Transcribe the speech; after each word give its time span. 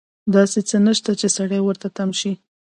داسې 0.35 0.59
څه 0.69 0.77
نشته 0.87 1.11
چې 1.19 1.27
سړی 1.37 1.59
ورته 1.63 1.87
تم 1.97 2.09
شي. 2.19 2.31